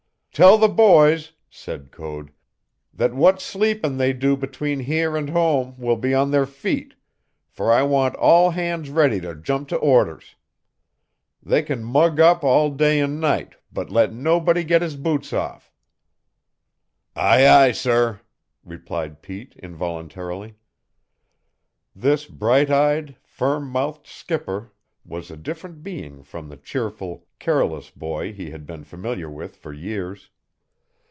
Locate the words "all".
8.15-8.51